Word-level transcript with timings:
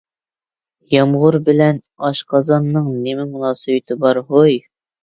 يامغۇر 0.93 1.37
بىلەن 1.51 1.79
ئاشقازاننىڭ 2.09 2.91
نېمە 3.07 3.31
مۇناسىۋىتى 3.37 4.03
بار 4.07 4.27
ھوي؟ 4.35 4.61